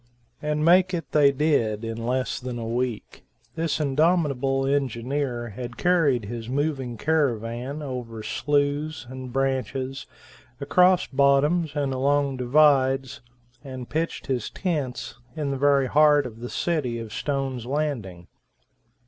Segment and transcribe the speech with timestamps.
[0.41, 1.85] And make it they did.
[1.85, 9.05] In less than a week, this indomitable engineer had carried his moving caravan over slues
[9.11, 10.07] and branches,
[10.59, 13.21] across bottoms and along divides,
[13.63, 18.25] and pitched his tents in the very heart of the city of Stone's Landing.